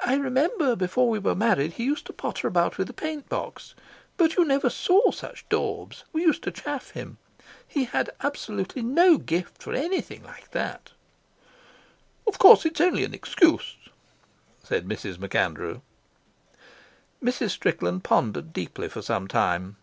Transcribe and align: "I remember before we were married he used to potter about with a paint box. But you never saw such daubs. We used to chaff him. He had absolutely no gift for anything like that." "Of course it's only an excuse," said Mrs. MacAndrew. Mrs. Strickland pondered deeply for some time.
"I 0.00 0.16
remember 0.16 0.76
before 0.76 1.08
we 1.08 1.18
were 1.18 1.34
married 1.34 1.72
he 1.72 1.84
used 1.84 2.04
to 2.08 2.12
potter 2.12 2.46
about 2.46 2.76
with 2.76 2.90
a 2.90 2.92
paint 2.92 3.26
box. 3.30 3.74
But 4.18 4.36
you 4.36 4.44
never 4.44 4.68
saw 4.68 5.10
such 5.12 5.48
daubs. 5.48 6.04
We 6.12 6.20
used 6.24 6.42
to 6.42 6.50
chaff 6.52 6.90
him. 6.90 7.16
He 7.66 7.84
had 7.84 8.10
absolutely 8.20 8.82
no 8.82 9.16
gift 9.16 9.62
for 9.62 9.72
anything 9.72 10.22
like 10.22 10.50
that." 10.50 10.90
"Of 12.26 12.38
course 12.38 12.66
it's 12.66 12.82
only 12.82 13.02
an 13.04 13.14
excuse," 13.14 13.76
said 14.62 14.86
Mrs. 14.86 15.16
MacAndrew. 15.18 15.80
Mrs. 17.24 17.48
Strickland 17.48 18.04
pondered 18.04 18.52
deeply 18.52 18.90
for 18.90 19.00
some 19.00 19.26
time. 19.26 19.78